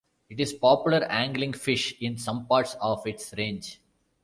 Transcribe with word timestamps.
It 0.31 0.39
is 0.39 0.51
a 0.51 0.57
popular 0.57 1.03
angling 1.05 1.53
fish 1.53 1.93
in 2.01 2.17
some 2.17 2.47
parts 2.47 2.73
of 2.81 3.05
its 3.05 3.35
range. 3.37 3.79